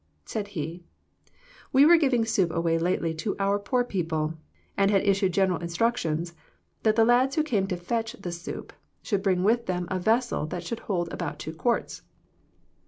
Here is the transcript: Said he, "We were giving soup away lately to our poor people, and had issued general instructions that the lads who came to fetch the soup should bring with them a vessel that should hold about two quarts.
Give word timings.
Said 0.25 0.47
he, 0.57 0.83
"We 1.71 1.85
were 1.85 1.95
giving 1.95 2.25
soup 2.25 2.49
away 2.49 2.79
lately 2.79 3.13
to 3.17 3.35
our 3.37 3.59
poor 3.59 3.83
people, 3.83 4.33
and 4.75 4.89
had 4.89 5.03
issued 5.05 5.31
general 5.31 5.59
instructions 5.59 6.33
that 6.81 6.95
the 6.95 7.05
lads 7.05 7.35
who 7.35 7.43
came 7.43 7.67
to 7.67 7.77
fetch 7.77 8.13
the 8.13 8.31
soup 8.31 8.73
should 9.03 9.21
bring 9.21 9.43
with 9.43 9.67
them 9.67 9.87
a 9.91 9.99
vessel 9.99 10.47
that 10.47 10.63
should 10.63 10.79
hold 10.79 11.13
about 11.13 11.37
two 11.37 11.53
quarts. 11.53 12.01